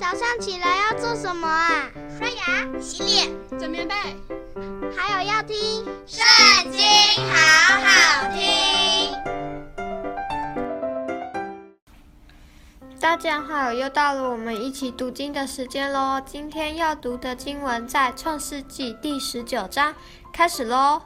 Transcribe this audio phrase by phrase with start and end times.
[0.00, 1.90] 早上起来要做什么啊？
[2.18, 3.94] 刷牙、洗脸、整棉被，
[4.96, 5.54] 还有要听
[6.06, 6.80] 《圣经》，
[7.30, 9.14] 好好听。
[12.98, 16.18] 大家好，又到了我们一起读经的时间喽。
[16.24, 19.94] 今天要读的经文在《创世纪》第十九章，
[20.32, 21.02] 开始喽。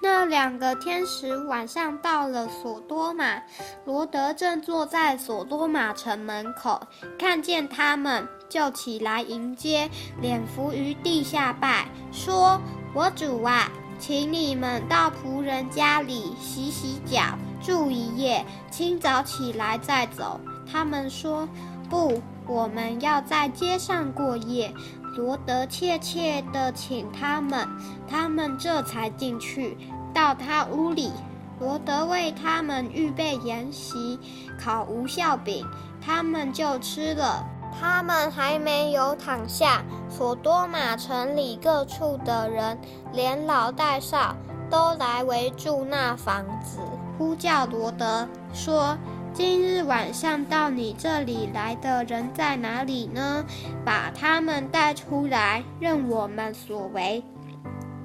[0.00, 3.42] 那两个天使晚上到了所多玛，
[3.84, 6.80] 罗德正坐在所多玛城门口，
[7.18, 12.60] 看见他们，就起来迎接，脸伏于地下拜，说
[12.94, 21.48] ：“我主啊，请你们到仆人家里洗洗脚，住一夜，清早起来再走。”他们说
[21.90, 24.72] ：“不，我们要在街上过夜。”
[25.16, 27.68] 罗德怯怯地请他们，
[28.08, 29.76] 他们这才进去，
[30.14, 31.12] 到他屋里。
[31.60, 34.18] 罗德为他们预备筵席，
[34.60, 35.66] 烤无效饼，
[36.00, 37.44] 他们就吃了。
[37.80, 42.78] 他们还没有躺下，索多玛城里各处的人，
[43.12, 44.36] 连老带少，
[44.70, 46.78] 都来围住那房子，
[47.16, 48.96] 呼叫罗德，说。
[49.38, 53.46] 今日晚上到你这里来的人在哪里呢？
[53.84, 57.22] 把他们带出来，任我们所为。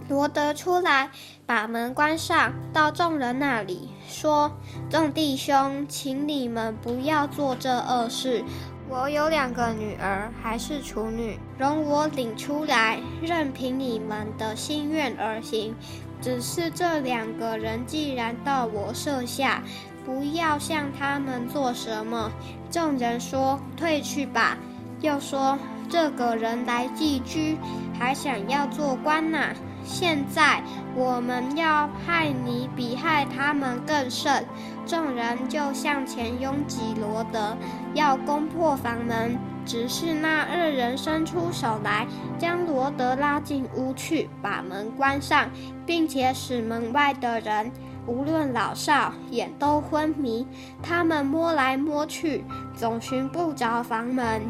[0.07, 1.09] 罗德出来，
[1.47, 4.51] 把门关上，到众人那里说
[4.91, 8.43] ：“众弟兄，请你们不要做这恶事。
[8.87, 15.73] 我有两个女儿，还是处女，容我领出来，任凭你们的心愿而行。
[16.21, 19.63] 只是这两个人既然到我舍下。”
[20.05, 22.31] 不要向他们做什么。
[22.69, 24.57] 众人说：“退去吧。”
[25.01, 25.57] 又说
[25.89, 27.57] ：“这个人来寄居，
[27.99, 29.39] 还想要做官呢。
[29.85, 30.63] 现在
[30.95, 34.45] 我们要害你，比害他们更甚。”
[34.87, 37.55] 众人就向前拥挤罗德，
[37.93, 39.37] 要攻破房门。
[39.65, 42.05] 只是那二人伸出手来，
[42.37, 45.49] 将罗德拉进屋去，把门关上，
[45.85, 47.71] 并且使门外的人。
[48.05, 50.45] 无论老少，眼都昏迷。
[50.81, 52.43] 他们摸来摸去，
[52.75, 54.41] 总寻不着房门。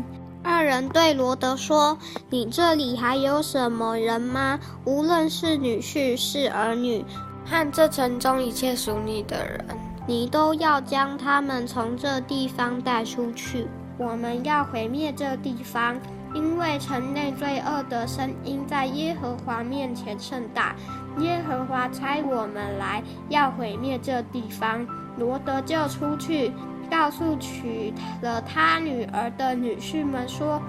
[0.43, 1.97] 二人对罗德说
[2.29, 4.59] ：“你这里还有什么人吗？
[4.85, 7.05] 无论是女婿是儿女，
[7.45, 9.65] 和这城中一切属你的人，
[10.05, 13.67] 你都要将他们从这地方带出去。
[13.97, 15.95] 我们要毁灭这地方。”
[16.35, 20.75] 因为城内罪恶的声音在耶和华面前甚大，
[21.19, 24.85] 耶和华差我们来要毁灭这地方。
[25.18, 26.51] 罗德就出去，
[26.90, 30.59] 告诉娶了他女儿的女婿们说：“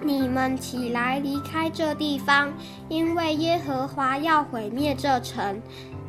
[0.00, 2.52] 你们起来离开这地方，
[2.88, 5.60] 因为耶和华要毁灭这城。”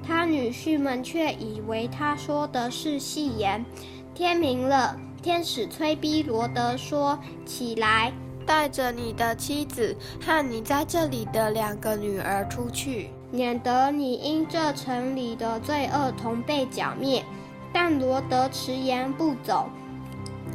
[0.06, 3.66] 他女婿们却以为他说的是戏言。
[4.14, 8.14] 天明了，天使催逼罗德说：“起来。”
[8.46, 17.24] 带着你的妻子和你在这里的两个女儿出去，免得你因这城里的罪恶同被剿灭。
[17.72, 19.70] 但罗德迟延不走。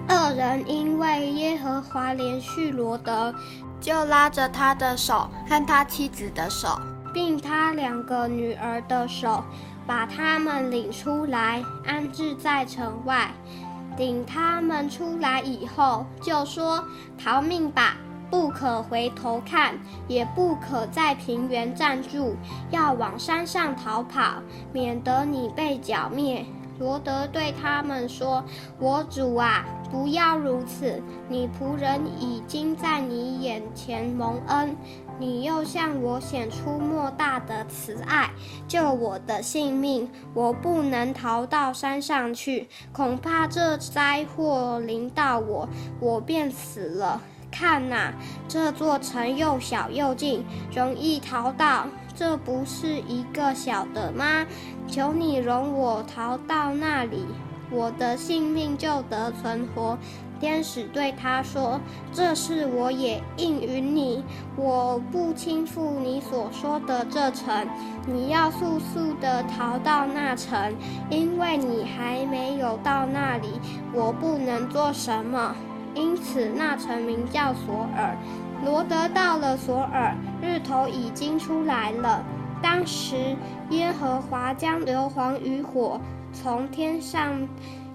[0.09, 3.33] 二人因为耶和华怜恤罗德，
[3.81, 6.77] 就拉着他的手和他妻子的手，
[7.13, 9.45] 并他两个女儿的手，
[9.87, 13.31] 把他们领出来，安置在城外。
[13.97, 16.85] 领他们出来以后，就说
[17.17, 17.97] ：“逃命吧，
[18.35, 19.79] 不可回头看，
[20.09, 22.35] 也不可在平原站住，
[22.69, 26.45] 要往山上逃跑，免得你被剿灭。”
[26.81, 28.45] 罗德对他们说
[28.81, 34.77] ：“我主啊，不要如此，你仆人已经在你眼前蒙恩。”
[35.17, 38.33] 你又向我显出莫大的慈爱，
[38.67, 40.11] 救我的性命。
[40.35, 45.69] 我不能逃到山上去，恐怕这灾祸临到我，
[46.01, 47.21] 我便死了。
[47.55, 48.13] 看呐，
[48.49, 50.45] 这座城又小又近，
[50.75, 54.45] 容易逃到，这不是一个小的吗？
[54.89, 57.25] 求你容我逃到那里，
[57.71, 59.97] 我的性命就得存活。
[60.41, 61.81] 天使对他说
[62.13, 64.23] ：“这事我也应允你，
[64.57, 67.67] 我不轻负你所说的这城。
[68.05, 70.75] 你要速速的逃到那城，
[71.09, 73.49] 因为你还没有到那里，
[73.95, 75.55] 我不能做什么。
[75.95, 78.17] 因此，那城名叫索尔。
[78.65, 82.25] 罗德到了索尔，日头已经出来了。
[82.63, 83.37] 当时，
[83.71, 86.01] 耶和华将硫磺与火
[86.33, 87.47] 从天上。”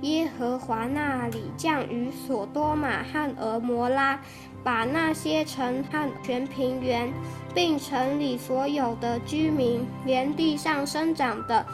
[0.02, 4.18] 耶和华那里降于所多玛和蛾摩拉，
[4.64, 7.12] 把那些城和全平原，
[7.54, 11.66] 并城里所有的居民，连地上生长的，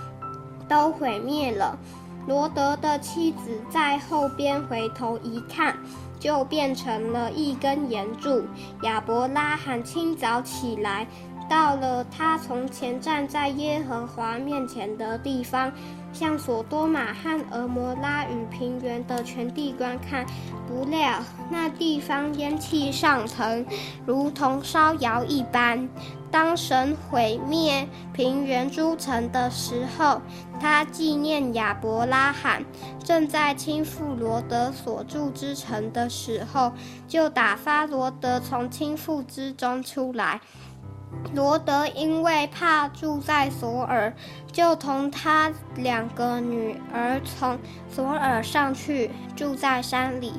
[0.68, 1.78] 都毁灭了。
[2.28, 5.78] 罗德的妻子在后边回头一看，
[6.20, 8.44] 就变成了一根圆柱。
[8.82, 11.08] 亚伯拉罕清早起来，
[11.50, 15.72] 到了他从前站在耶和华面前的地方，
[16.12, 20.26] 向所多玛和蛾摩拉与平原的全地观看。
[20.68, 21.20] 不料
[21.50, 23.66] 那地方烟气上腾，
[24.06, 25.88] 如同烧窑一般。
[26.32, 30.22] 当神毁灭平原诸城的时候，
[30.60, 32.66] 他纪念亚伯拉罕，
[33.02, 36.74] 正在倾覆罗得所住之城的时候，
[37.08, 40.42] 就打发罗得从倾覆之中出来。
[41.34, 44.14] 罗德因为怕住在索尔，
[44.52, 47.58] 就同他两个女儿从
[47.90, 50.34] 索尔上去，住在山里。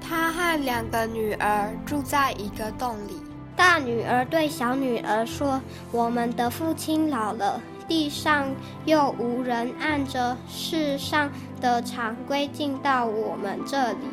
[0.00, 3.20] 他和两个女儿住在一个洞里。
[3.56, 5.60] 大女儿对小女儿说
[5.90, 8.46] ：“我们的父亲老了，地上
[8.84, 11.28] 又无人按着世上
[11.60, 14.06] 的常规进到我们这里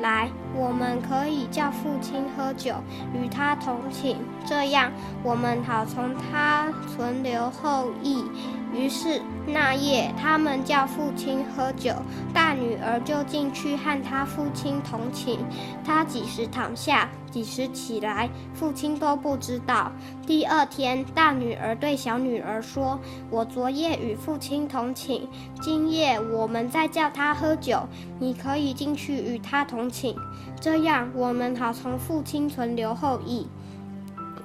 [0.00, 2.74] 来，我们可以叫父亲喝酒，
[3.14, 4.16] 与他同寝，
[4.46, 4.92] 这样
[5.22, 8.24] 我们好从他存留后裔。”
[8.74, 11.92] 于是那夜，他们叫父亲喝酒，
[12.34, 15.38] 大女儿就进去和他父亲同寝。
[15.84, 19.90] 他几时躺下，几时起来，父亲都不知道。
[20.26, 23.00] 第二天，大女儿对小女儿说
[23.30, 25.26] ：“我昨夜与父亲同寝，
[25.62, 27.88] 今夜我们再叫他喝酒，
[28.18, 30.14] 你可以进去与他同寝，
[30.60, 33.48] 这样我们好从父亲存留后裔。”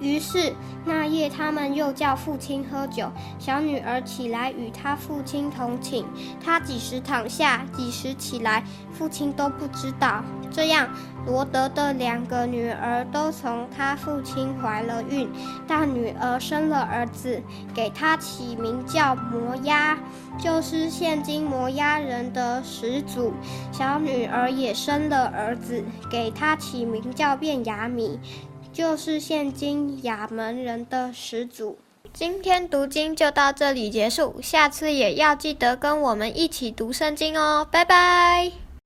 [0.03, 0.53] 于是
[0.83, 3.09] 那夜，他们又叫父亲喝酒。
[3.39, 6.05] 小女儿起来与他父亲同寝，
[6.43, 8.61] 她几时躺下，几时起来，
[8.91, 10.21] 父亲都不知道。
[10.51, 10.89] 这样，
[11.25, 15.27] 罗德的两个女儿都从他父亲怀了孕。
[15.65, 17.41] 大女儿生了儿子，
[17.73, 19.97] 给他起名叫摩押，
[20.37, 23.33] 就是现今摩押人的始祖。
[23.71, 28.19] 小女儿也生了儿子，给他起名叫便雅米。
[28.73, 31.77] 就是现今亚门人的始祖。
[32.11, 38.62] 今天读经就到这里结束，下次也要记得跟我们一起读圣经哦，拜拜。